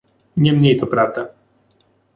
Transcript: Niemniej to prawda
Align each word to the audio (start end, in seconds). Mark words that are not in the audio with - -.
Niemniej 0.37 0.77
to 0.79 0.87
prawda 0.87 1.27